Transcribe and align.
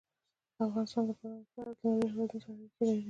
افغانستان 0.65 1.03
د 1.07 1.09
بادام 1.19 1.35
له 1.41 1.45
پلوه 1.51 1.65
له 1.77 1.77
نورو 1.83 2.09
هېوادونو 2.11 2.39
سره 2.45 2.51
اړیکې 2.57 2.83
لري. 2.87 2.99